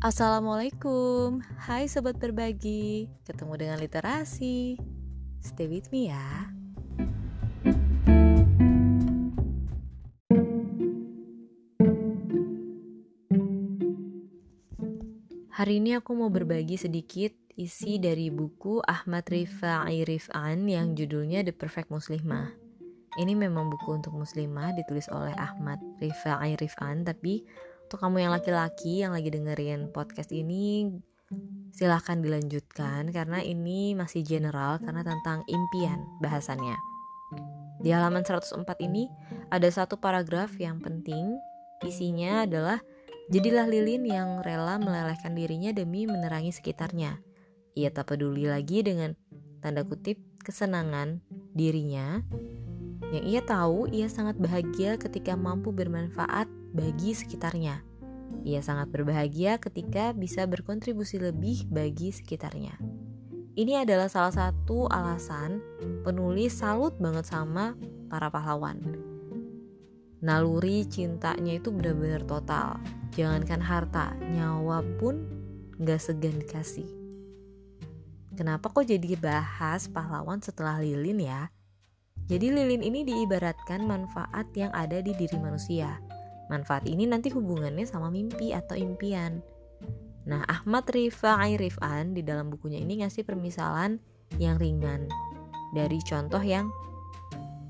Assalamualaikum, 0.00 1.44
hai 1.68 1.84
sobat 1.84 2.16
berbagi, 2.16 3.12
ketemu 3.28 3.52
dengan 3.60 3.76
literasi. 3.84 4.80
Stay 5.44 5.68
with 5.68 5.92
me 5.92 6.08
ya. 6.08 6.48
Hari 15.52 15.84
ini 15.84 15.92
aku 16.00 16.16
mau 16.16 16.32
berbagi 16.32 16.80
sedikit 16.80 17.36
isi 17.60 18.00
dari 18.00 18.32
buku 18.32 18.80
Ahmad 18.80 19.28
Rifai 19.28 20.08
Rifan 20.08 20.64
yang 20.64 20.96
judulnya 20.96 21.44
The 21.44 21.52
Perfect 21.52 21.92
Muslimah. 21.92 22.48
Ini 23.20 23.36
memang 23.36 23.68
buku 23.68 24.00
untuk 24.00 24.16
muslimah 24.16 24.72
ditulis 24.80 25.12
oleh 25.12 25.36
Ahmad 25.36 25.76
Rifai 26.00 26.56
Rifan, 26.56 27.04
tapi 27.04 27.44
untuk 27.90 28.06
kamu 28.06 28.22
yang 28.22 28.30
laki-laki 28.30 29.02
yang 29.02 29.10
lagi 29.10 29.34
dengerin 29.34 29.90
podcast 29.90 30.30
ini 30.30 30.94
silahkan 31.74 32.22
dilanjutkan 32.22 33.10
karena 33.10 33.42
ini 33.42 33.98
masih 33.98 34.22
general 34.22 34.78
karena 34.78 35.02
tentang 35.02 35.42
impian 35.50 35.98
bahasannya. 36.22 36.78
Di 37.82 37.90
halaman 37.90 38.22
104 38.22 38.62
ini 38.86 39.10
ada 39.50 39.66
satu 39.66 39.98
paragraf 39.98 40.54
yang 40.62 40.78
penting 40.78 41.34
isinya 41.82 42.46
adalah 42.46 42.78
jadilah 43.26 43.66
lilin 43.66 44.06
yang 44.06 44.38
rela 44.46 44.78
melelehkan 44.78 45.34
dirinya 45.34 45.74
demi 45.74 46.06
menerangi 46.06 46.54
sekitarnya. 46.54 47.18
Ia 47.74 47.90
tak 47.90 48.14
peduli 48.14 48.46
lagi 48.46 48.86
dengan 48.86 49.18
tanda 49.58 49.82
kutip 49.82 50.14
kesenangan 50.46 51.18
dirinya 51.58 52.22
yang 53.10 53.26
ia 53.26 53.42
tahu 53.42 53.90
ia 53.90 54.06
sangat 54.06 54.38
bahagia 54.38 54.94
ketika 54.94 55.34
mampu 55.34 55.74
bermanfaat 55.74 56.46
bagi 56.70 57.18
sekitarnya. 57.18 57.89
Ia 58.44 58.64
sangat 58.64 58.88
berbahagia 58.88 59.60
ketika 59.60 60.16
bisa 60.16 60.48
berkontribusi 60.48 61.20
lebih 61.20 61.68
bagi 61.68 62.10
sekitarnya. 62.14 62.78
Ini 63.58 63.84
adalah 63.84 64.08
salah 64.08 64.32
satu 64.32 64.88
alasan 64.88 65.60
penulis 66.06 66.56
salut 66.56 66.96
banget 66.96 67.28
sama 67.28 67.76
para 68.08 68.32
pahlawan. 68.32 68.80
Naluri 70.20 70.84
cintanya 70.88 71.56
itu 71.56 71.72
benar-benar 71.72 72.24
total. 72.28 72.76
Jangankan 73.16 73.60
harta, 73.60 74.12
nyawa 74.20 74.84
pun 75.00 75.24
gak 75.80 76.00
segan 76.00 76.40
dikasih. 76.40 76.88
Kenapa 78.36 78.72
kok 78.72 78.88
jadi 78.88 79.16
bahas 79.20 79.88
pahlawan 79.88 80.40
setelah 80.40 80.80
lilin 80.80 81.20
ya? 81.20 81.52
Jadi 82.30 82.52
lilin 82.54 82.80
ini 82.80 83.02
diibaratkan 83.02 83.82
manfaat 83.84 84.46
yang 84.54 84.70
ada 84.70 85.02
di 85.02 85.10
diri 85.18 85.34
manusia. 85.36 85.98
Manfaat 86.50 86.90
ini 86.90 87.06
nanti 87.06 87.30
hubungannya 87.30 87.86
sama 87.86 88.10
mimpi 88.10 88.50
atau 88.50 88.74
impian. 88.74 89.38
Nah, 90.26 90.42
Ahmad 90.50 90.90
Rifai 90.90 91.56
Rifan 91.56 92.12
di 92.12 92.26
dalam 92.26 92.50
bukunya 92.50 92.82
ini 92.82 93.00
ngasih 93.00 93.22
permisalan 93.22 94.02
yang 94.36 94.58
ringan 94.58 95.06
dari 95.72 96.02
contoh 96.02 96.42
yang 96.42 96.68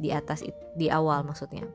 di 0.00 0.10
atas 0.10 0.40
di 0.80 0.88
awal 0.88 1.22
maksudnya. 1.22 1.68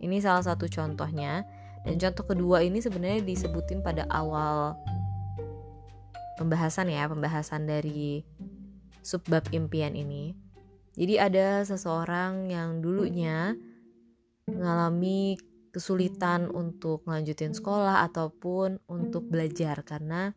Ini 0.00 0.16
salah 0.24 0.44
satu 0.44 0.64
contohnya 0.66 1.44
dan 1.84 2.00
contoh 2.00 2.24
kedua 2.24 2.64
ini 2.64 2.80
sebenarnya 2.80 3.22
disebutin 3.22 3.84
pada 3.84 4.08
awal 4.08 4.74
pembahasan 6.40 6.88
ya, 6.88 7.04
pembahasan 7.06 7.68
dari 7.68 8.24
subbab 9.04 9.52
impian 9.52 9.94
ini. 9.94 10.32
Jadi 10.96 11.20
ada 11.20 11.60
seseorang 11.62 12.48
yang 12.48 12.80
dulunya 12.80 13.52
mengalami 14.48 15.36
kesulitan 15.76 16.48
untuk 16.48 17.04
melanjutin 17.04 17.52
sekolah 17.52 18.00
ataupun 18.08 18.80
untuk 18.88 19.28
belajar 19.28 19.84
karena 19.84 20.32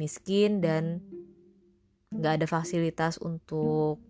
miskin 0.00 0.64
dan 0.64 1.04
nggak 2.08 2.40
ada 2.40 2.46
fasilitas 2.48 3.20
untuk 3.20 4.00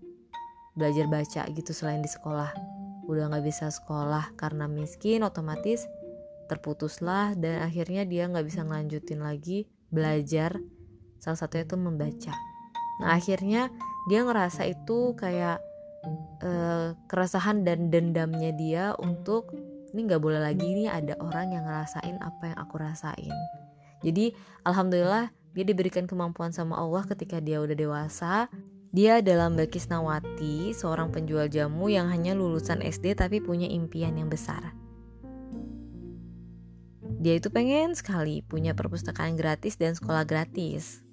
belajar 0.79 1.11
baca 1.11 1.43
gitu 1.51 1.75
selain 1.75 1.99
di 1.99 2.07
sekolah. 2.07 2.55
Udah 3.11 3.27
nggak 3.27 3.43
bisa 3.43 3.75
sekolah 3.75 4.39
karena 4.39 4.71
miskin 4.71 5.27
otomatis 5.27 5.91
terputuslah 6.47 7.35
dan 7.35 7.67
akhirnya 7.67 8.07
dia 8.07 8.31
nggak 8.31 8.47
bisa 8.47 8.63
ngelanjutin 8.63 9.27
lagi 9.27 9.67
belajar. 9.91 10.63
Salah 11.19 11.43
satunya 11.43 11.67
itu 11.67 11.75
membaca. 11.75 12.35
Nah 13.03 13.19
akhirnya 13.19 13.67
dia 14.07 14.23
ngerasa 14.23 14.63
itu 14.71 15.19
kayak 15.19 15.59
uh, 16.47 16.95
keresahan 17.11 17.67
dan 17.67 17.91
dendamnya 17.91 18.55
dia 18.55 18.95
untuk 18.95 19.51
ini 19.93 20.01
nggak 20.07 20.23
boleh 20.23 20.41
lagi 20.43 20.65
nih 20.65 20.89
ada 20.91 21.15
orang 21.19 21.55
yang 21.55 21.65
ngerasain 21.67 22.17
apa 22.23 22.55
yang 22.55 22.59
aku 22.59 22.75
rasain 22.79 23.35
jadi 24.01 24.33
alhamdulillah 24.65 25.31
dia 25.51 25.65
diberikan 25.67 26.07
kemampuan 26.07 26.55
sama 26.55 26.79
Allah 26.79 27.03
ketika 27.07 27.43
dia 27.43 27.59
udah 27.59 27.75
dewasa 27.75 28.47
dia 28.91 29.23
adalah 29.23 29.47
Mbak 29.55 29.79
Kisnawati, 29.79 30.75
seorang 30.75 31.15
penjual 31.15 31.47
jamu 31.47 31.87
yang 31.87 32.11
hanya 32.11 32.35
lulusan 32.35 32.83
SD 32.83 33.15
tapi 33.15 33.39
punya 33.39 33.71
impian 33.71 34.19
yang 34.19 34.27
besar. 34.27 34.75
Dia 37.23 37.39
itu 37.39 37.55
pengen 37.55 37.95
sekali 37.95 38.43
punya 38.43 38.75
perpustakaan 38.75 39.39
gratis 39.39 39.79
dan 39.79 39.95
sekolah 39.95 40.27
gratis. 40.27 41.07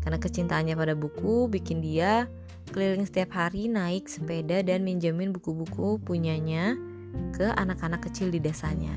Karena 0.00 0.16
kecintaannya 0.16 0.72
pada 0.80 0.96
buku 0.96 1.52
bikin 1.52 1.84
dia 1.84 2.24
keliling 2.72 3.04
setiap 3.04 3.36
hari 3.36 3.68
naik 3.68 4.08
sepeda 4.08 4.64
dan 4.64 4.80
minjemin 4.80 5.28
buku-buku 5.36 6.00
punyanya 6.00 6.72
ke 7.34 7.50
anak-anak 7.54 8.06
kecil 8.06 8.30
di 8.30 8.38
desanya. 8.38 8.94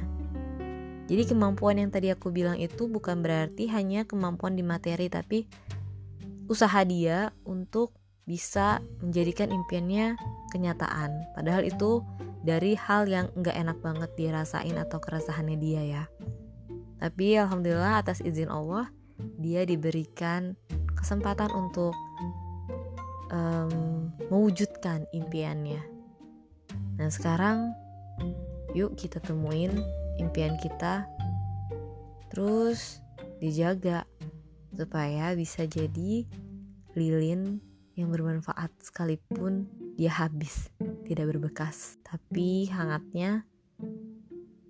Jadi 1.08 1.24
kemampuan 1.24 1.80
yang 1.80 1.90
tadi 1.90 2.12
aku 2.12 2.36
bilang 2.36 2.60
itu 2.60 2.86
bukan 2.92 3.24
berarti 3.24 3.72
hanya 3.72 4.04
kemampuan 4.04 4.60
di 4.60 4.64
materi 4.64 5.08
tapi 5.08 5.48
usaha 6.52 6.84
dia 6.84 7.32
untuk 7.48 7.96
bisa 8.28 8.84
menjadikan 9.00 9.56
impiannya 9.56 10.20
kenyataan. 10.52 11.32
Padahal 11.32 11.64
itu 11.64 12.04
dari 12.44 12.76
hal 12.76 13.08
yang 13.08 13.32
nggak 13.40 13.56
enak 13.56 13.78
banget 13.80 14.12
dirasain 14.20 14.76
atau 14.76 15.00
keresahannya 15.00 15.56
dia 15.56 15.82
ya. 15.84 16.04
Tapi 17.00 17.40
alhamdulillah 17.40 18.04
atas 18.04 18.20
izin 18.20 18.52
Allah 18.52 18.92
dia 19.40 19.64
diberikan 19.64 20.60
kesempatan 21.00 21.48
untuk 21.56 21.96
um, 23.32 24.12
mewujudkan 24.28 25.08
impiannya. 25.16 25.80
Nah 27.00 27.08
sekarang 27.08 27.72
Yuk 28.76 28.98
kita 29.00 29.18
temuin 29.24 29.74
impian 30.22 30.58
kita. 30.60 31.08
Terus 32.34 33.02
dijaga 33.42 34.06
Supaya 34.78 35.34
bisa 35.34 35.66
jadi 35.66 36.28
lilin 36.94 37.58
yang 37.98 38.14
bermanfaat 38.14 38.70
sekalipun 38.78 39.66
dia 39.98 40.14
habis 40.14 40.70
Tidak 40.78 41.26
berbekas. 41.26 41.98
Tapi 42.06 42.70
hangatnya 42.70 43.42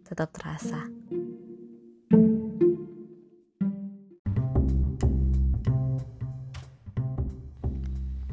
tetap 0.08 0.32
terasa. 0.32 0.88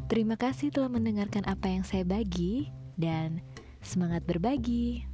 Terima 0.06 0.38
kasih 0.38 0.70
telah 0.70 0.86
mendengarkan 0.86 1.42
apa 1.42 1.66
yang 1.66 1.82
saya 1.82 2.06
bagi 2.06 2.70
dan 2.94 3.42
semangat 3.86 4.26
berbagi. 4.26 5.13